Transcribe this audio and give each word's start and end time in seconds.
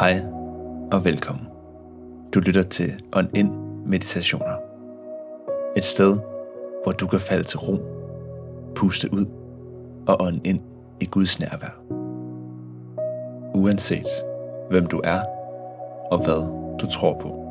Hej 0.00 0.22
og 0.92 1.04
velkommen. 1.04 1.46
Du 2.34 2.40
lytter 2.40 2.62
til 2.62 3.04
On 3.12 3.28
Ind 3.34 3.50
Meditationer. 3.86 4.56
Et 5.76 5.84
sted, 5.84 6.18
hvor 6.82 6.92
du 6.92 7.06
kan 7.06 7.20
falde 7.20 7.44
til 7.44 7.58
ro, 7.58 7.76
puste 8.74 9.12
ud 9.12 9.26
og 10.06 10.16
ånde 10.22 10.40
ind 10.44 10.60
i 11.00 11.06
Guds 11.06 11.40
nærvær. 11.40 11.82
Uanset 13.54 14.06
hvem 14.70 14.86
du 14.86 15.00
er 15.04 15.20
og 16.10 16.24
hvad 16.24 16.42
du 16.78 16.86
tror 16.90 17.18
på. 17.20 17.44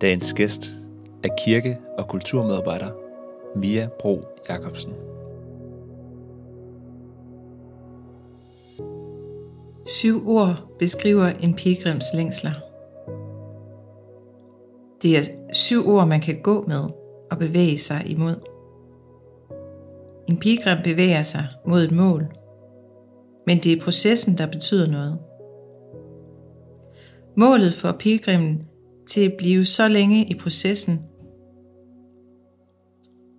Dagens 0.00 0.32
gæst 0.32 0.62
er 1.24 1.28
kirke- 1.38 1.78
og 1.98 2.08
kulturmedarbejder 2.08 2.90
Mia 3.56 3.88
Bro 4.00 4.24
Jacobsen. 4.48 5.11
Syv 9.86 10.28
ord 10.28 10.76
beskriver 10.78 11.26
en 11.26 11.54
pilgrims 11.54 12.04
længsler. 12.14 12.52
Det 15.02 15.16
er 15.18 15.22
syv 15.52 15.88
ord, 15.88 16.08
man 16.08 16.20
kan 16.20 16.42
gå 16.42 16.64
med 16.66 16.84
og 17.30 17.38
bevæge 17.38 17.78
sig 17.78 18.02
imod. 18.06 18.36
En 20.28 20.38
pilgrim 20.38 20.78
bevæger 20.84 21.22
sig 21.22 21.46
mod 21.66 21.84
et 21.84 21.92
mål, 21.92 22.26
men 23.46 23.58
det 23.58 23.72
er 23.72 23.84
processen, 23.84 24.38
der 24.38 24.46
betyder 24.46 24.90
noget. 24.90 25.18
Målet 27.36 27.74
for 27.74 27.92
pilgrimen 27.98 28.62
til 29.08 29.30
at 29.30 29.34
blive 29.38 29.64
så 29.64 29.88
længe 29.88 30.24
i 30.24 30.38
processen 30.38 31.04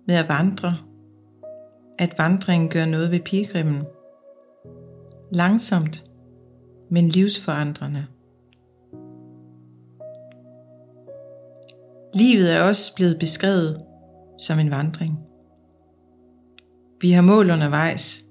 med 0.06 0.14
at 0.14 0.28
vandre, 0.28 0.76
at 1.98 2.14
vandringen 2.18 2.68
gør 2.68 2.86
noget 2.86 3.10
ved 3.10 3.20
pilgrimen. 3.20 3.82
Langsomt, 5.32 6.04
men 6.94 7.08
livsforandrende. 7.08 8.06
Livet 12.14 12.52
er 12.52 12.62
også 12.62 12.94
blevet 12.94 13.18
beskrevet 13.18 13.82
som 14.38 14.58
en 14.58 14.70
vandring. 14.70 15.18
Vi 17.00 17.10
har 17.10 17.22
mål 17.22 17.50
undervejs, 17.50 18.24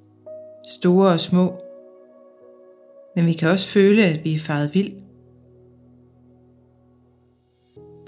store 0.70 1.12
og 1.12 1.20
små, 1.20 1.54
men 3.16 3.26
vi 3.26 3.34
kan 3.34 3.50
også 3.50 3.68
føle, 3.68 4.06
at 4.06 4.24
vi 4.24 4.34
er 4.34 4.40
faret 4.40 4.74
vild. 4.74 4.94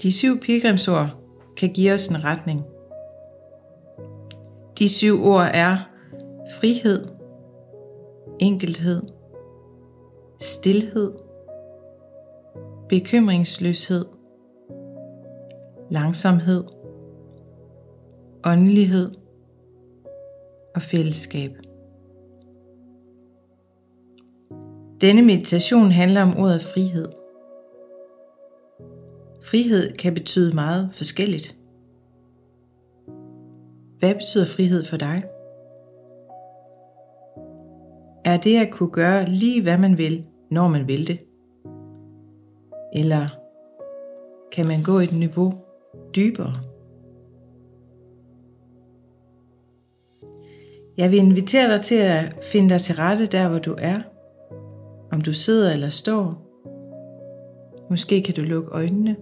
De 0.02 0.12
syv 0.12 0.40
pilgrimsord 0.40 1.16
kan 1.56 1.72
give 1.72 1.92
os 1.92 2.08
en 2.08 2.24
retning. 2.24 2.62
De 4.78 4.88
syv 4.88 5.24
ord 5.24 5.48
er 5.54 5.78
frihed, 6.60 7.08
enkelhed, 8.38 9.15
stilhed, 10.40 11.12
bekymringsløshed, 12.88 14.04
langsomhed, 15.90 16.64
åndelighed 18.46 19.10
og 20.74 20.82
fællesskab. 20.82 21.50
Denne 25.00 25.22
meditation 25.22 25.90
handler 25.90 26.22
om 26.22 26.36
ordet 26.36 26.62
frihed. 26.62 27.06
Frihed 29.42 29.96
kan 29.96 30.14
betyde 30.14 30.54
meget 30.54 30.90
forskelligt. 30.92 31.56
Hvad 33.98 34.14
betyder 34.14 34.46
frihed 34.46 34.84
for 34.84 34.96
dig? 34.96 35.22
Er 38.26 38.36
det 38.36 38.56
at 38.56 38.70
kunne 38.72 38.90
gøre 38.90 39.24
lige 39.24 39.62
hvad 39.62 39.78
man 39.78 39.98
vil, 39.98 40.24
når 40.50 40.68
man 40.68 40.88
vil 40.88 41.06
det? 41.06 41.18
Eller 42.92 43.28
kan 44.52 44.66
man 44.66 44.82
gå 44.82 44.98
et 44.98 45.12
niveau 45.12 45.52
dybere? 46.16 46.52
Jeg 50.96 51.10
vil 51.10 51.18
invitere 51.18 51.72
dig 51.72 51.80
til 51.80 51.94
at 51.94 52.44
finde 52.44 52.68
dig 52.68 52.80
til 52.80 52.94
rette 52.94 53.26
der, 53.26 53.48
hvor 53.48 53.58
du 53.58 53.74
er. 53.78 53.98
Om 55.12 55.20
du 55.20 55.32
sidder 55.32 55.72
eller 55.72 55.88
står. 55.88 56.42
Måske 57.90 58.22
kan 58.22 58.34
du 58.34 58.40
lukke 58.40 58.70
øjnene. 58.70 59.16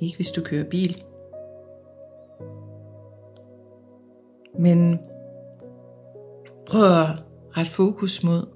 Ikke 0.00 0.16
hvis 0.16 0.30
du 0.30 0.42
kører 0.42 0.64
bil. 0.64 1.04
Men 4.58 4.98
prøv 6.66 6.84
at 6.84 7.27
ret 7.56 7.68
fokus 7.68 8.24
mod 8.24 8.46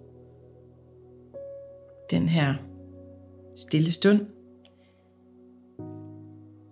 den 2.10 2.28
her 2.28 2.54
stille 3.56 3.92
stund. 3.92 4.26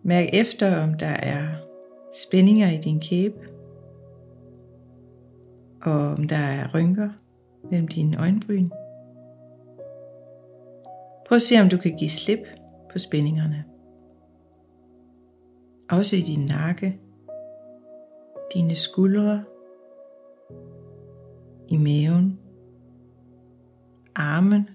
Mærk 0.03 0.25
efter, 0.33 0.83
om 0.83 0.95
der 0.95 1.15
er 1.23 1.47
spændinger 2.25 2.71
i 2.71 2.77
din 2.77 3.01
kæbe, 3.01 3.49
og 5.83 5.93
om 5.93 6.29
der 6.29 6.37
er 6.37 6.75
rynker 6.75 7.09
mellem 7.71 7.89
dine 7.89 8.21
øjenbryn. 8.21 8.71
Prøv 11.27 11.37
at 11.37 11.43
se, 11.43 11.55
om 11.63 11.69
du 11.69 11.77
kan 11.77 11.97
give 11.97 12.11
slip 12.11 12.47
på 12.93 12.99
spændingerne. 12.99 13.65
Også 15.91 16.17
i 16.17 16.21
din 16.21 16.45
nakke, 16.45 17.01
dine 18.55 18.75
skuldre, 18.75 19.45
i 21.71 21.77
maven, 21.77 22.39
armen 24.15 24.69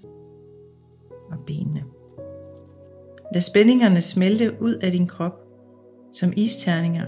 og 1.32 1.38
benene. 1.46 1.84
Lad 3.34 3.42
spændingerne 3.42 4.02
smelte 4.02 4.58
ud 4.62 4.74
af 4.74 4.92
din 4.92 5.08
krop 5.08 5.40
som 6.12 6.34
isterninger 6.38 7.06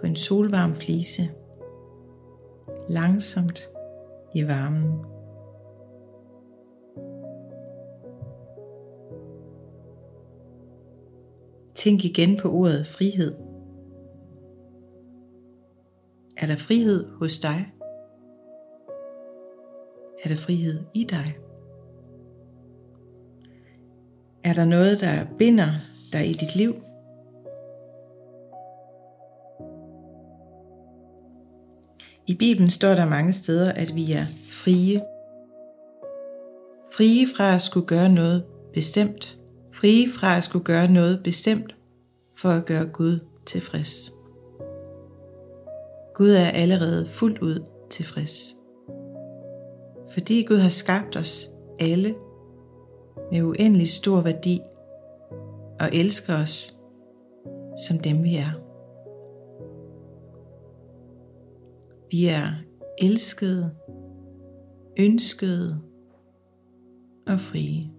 på 0.00 0.06
en 0.06 0.16
solvarm 0.16 0.74
flise. 0.74 1.22
Langsomt 2.88 3.70
i 4.34 4.46
varmen. 4.46 5.04
Tænk 11.74 12.04
igen 12.04 12.40
på 12.42 12.52
ordet 12.52 12.86
frihed. 12.86 13.34
Er 16.36 16.46
der 16.46 16.56
frihed 16.56 17.08
hos 17.18 17.38
dig? 17.38 17.72
Er 20.28 20.32
der 20.34 20.40
frihed 20.40 20.80
i 20.94 21.04
dig? 21.04 21.38
Er 24.44 24.52
der 24.52 24.64
noget, 24.64 25.00
der 25.00 25.24
binder 25.38 25.72
dig 26.12 26.30
i 26.30 26.32
dit 26.32 26.56
liv? 26.56 26.74
I 32.26 32.34
Bibelen 32.34 32.70
står 32.70 32.94
der 32.94 33.08
mange 33.08 33.32
steder, 33.32 33.72
at 33.72 33.94
vi 33.94 34.12
er 34.12 34.24
frie. 34.50 35.02
Frie 36.92 37.26
fra 37.36 37.54
at 37.54 37.62
skulle 37.62 37.86
gøre 37.86 38.08
noget 38.08 38.44
bestemt. 38.74 39.38
Frie 39.72 40.08
fra 40.12 40.36
at 40.36 40.44
skulle 40.44 40.64
gøre 40.64 40.90
noget 40.90 41.20
bestemt 41.24 41.76
for 42.36 42.50
at 42.50 42.66
gøre 42.66 42.86
Gud 42.86 43.18
tilfreds. 43.46 44.12
Gud 46.14 46.30
er 46.30 46.50
allerede 46.50 47.06
fuldt 47.06 47.38
ud 47.38 47.64
tilfreds. 47.90 48.57
Fordi 50.18 50.42
Gud 50.42 50.56
har 50.56 50.70
skabt 50.70 51.16
os 51.16 51.50
alle 51.78 52.14
med 53.32 53.42
uendelig 53.42 53.88
stor 53.88 54.20
værdi 54.20 54.60
og 55.80 55.88
elsker 55.92 56.34
os 56.34 56.78
som 57.86 57.98
dem 57.98 58.22
vi 58.22 58.36
er. 58.36 58.52
Vi 62.10 62.26
er 62.26 62.52
elskede, 62.98 63.70
ønskede 64.98 65.80
og 67.26 67.40
frie. 67.40 67.90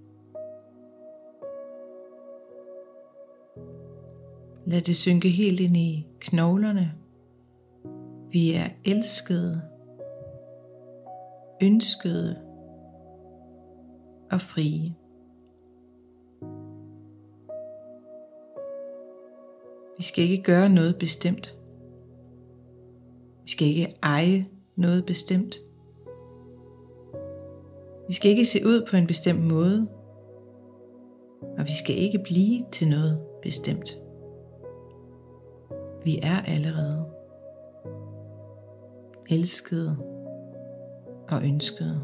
Lad 4.66 4.82
det 4.82 4.96
synke 4.96 5.30
helt 5.30 5.60
ind 5.60 5.78
i 5.78 6.08
knoglerne. 6.20 6.94
Vi 8.32 8.54
er 8.54 8.70
elskede, 8.86 9.62
ønskede 11.62 12.36
og 14.32 14.42
frie. 14.42 14.96
Vi 19.98 20.04
skal 20.04 20.24
ikke 20.24 20.44
gøre 20.44 20.70
noget 20.70 20.96
bestemt. 21.00 21.58
Vi 23.44 23.50
skal 23.52 23.68
ikke 23.68 23.98
eje 24.04 24.48
noget 24.76 25.06
bestemt. 25.06 25.56
Vi 28.08 28.14
skal 28.14 28.32
ikke 28.32 28.46
se 28.46 28.66
ud 28.66 28.88
på 28.90 28.98
en 28.98 29.08
bestemt 29.08 29.44
måde. 29.44 29.88
Og 31.58 31.66
vi 31.66 31.76
skal 31.84 31.96
ikke 31.98 32.20
blive 32.24 32.66
til 32.72 32.90
noget 32.90 33.20
bestemt. 33.42 34.00
Vi 36.06 36.20
er 36.24 36.42
allerede 36.42 37.06
elskede 39.32 40.09
og 41.32 41.44
ønskede. 41.44 42.02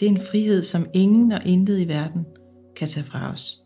Det 0.00 0.06
er 0.06 0.10
en 0.10 0.20
frihed, 0.20 0.62
som 0.62 0.86
ingen 0.94 1.32
og 1.32 1.46
intet 1.46 1.80
i 1.80 1.88
verden 1.88 2.26
kan 2.76 2.88
tage 2.88 3.04
fra 3.04 3.32
os. 3.32 3.64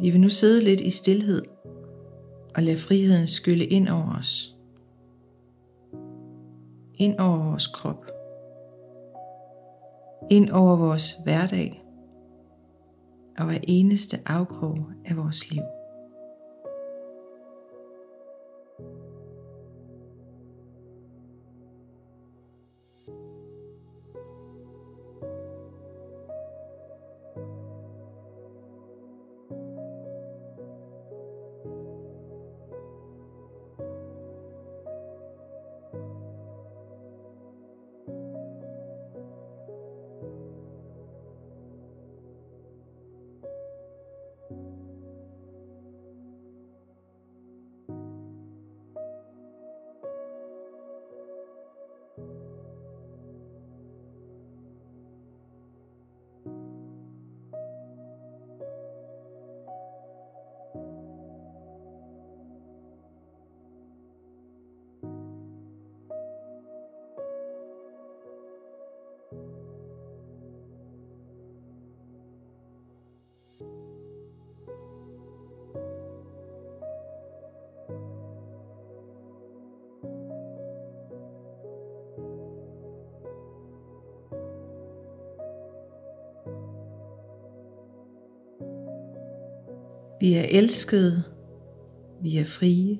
Vi 0.00 0.10
vil 0.10 0.20
nu 0.20 0.28
sidde 0.28 0.64
lidt 0.64 0.80
i 0.80 0.90
stillhed 0.90 1.42
og 2.56 2.62
lade 2.62 2.76
friheden 2.76 3.26
skylle 3.26 3.66
ind 3.66 3.88
over 3.88 4.16
os. 4.18 4.56
Ind 6.94 7.18
over 7.18 7.38
vores 7.50 7.66
krop. 7.66 8.06
Ind 10.30 10.50
over 10.50 10.76
vores 10.76 11.16
hverdag 11.24 11.84
og 13.38 13.46
hver 13.46 13.58
eneste 13.62 14.16
afkrog 14.26 14.78
af 15.04 15.16
vores 15.16 15.50
liv. 15.50 15.62
Vi 90.20 90.34
er 90.34 90.42
elskede, 90.42 91.22
vi 92.22 92.36
er 92.36 92.44
frie, 92.44 92.98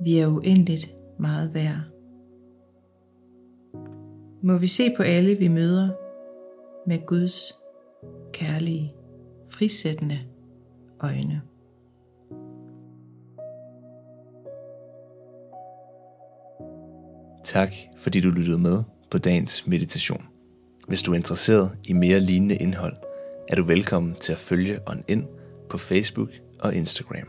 vi 0.00 0.18
er 0.18 0.26
uendeligt 0.26 0.94
meget 1.18 1.54
værd. 1.54 1.80
Må 4.42 4.58
vi 4.58 4.66
se 4.66 4.82
på 4.96 5.02
alle, 5.02 5.34
vi 5.34 5.48
møder, 5.48 5.88
med 6.86 7.06
Guds 7.06 7.52
kærlige, 8.32 8.94
frisættende 9.48 10.18
øjne. 11.00 11.42
Tak 17.44 17.74
fordi 17.96 18.20
du 18.20 18.30
lyttede 18.30 18.58
med 18.58 18.82
på 19.10 19.18
dagens 19.18 19.66
meditation. 19.66 20.22
Hvis 20.88 21.02
du 21.02 21.12
er 21.12 21.16
interesseret 21.16 21.70
i 21.84 21.92
mere 21.92 22.20
lignende 22.20 22.56
indhold, 22.56 22.96
er 23.48 23.56
du 23.56 23.64
velkommen 23.64 24.14
til 24.14 24.32
at 24.32 24.38
følge 24.38 24.78
On 24.86 25.04
Ind 25.08 25.24
på 25.72 25.78
Facebook 25.78 26.28
og 26.60 26.74
Instagram, 26.74 27.28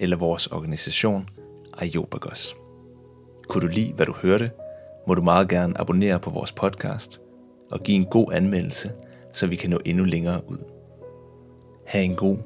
eller 0.00 0.16
vores 0.16 0.46
organisation 0.46 1.28
Ajobagos. 1.78 2.56
Kunne 3.48 3.62
du 3.62 3.66
lide, 3.66 3.92
hvad 3.92 4.06
du 4.06 4.12
hørte, 4.12 4.50
må 5.06 5.14
du 5.14 5.22
meget 5.22 5.48
gerne 5.48 5.80
abonnere 5.80 6.20
på 6.20 6.30
vores 6.30 6.52
podcast 6.52 7.20
og 7.70 7.80
give 7.80 7.96
en 7.96 8.06
god 8.06 8.32
anmeldelse, 8.32 8.90
så 9.32 9.46
vi 9.46 9.56
kan 9.56 9.70
nå 9.70 9.78
endnu 9.84 10.04
længere 10.04 10.40
ud. 10.50 10.58
Ha' 11.86 12.02
en 12.02 12.16
god 12.16 12.38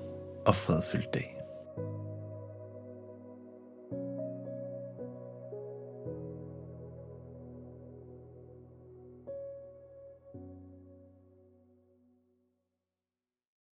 og 0.46 0.54
fredfyldt 0.54 1.14
dag. 1.14 1.37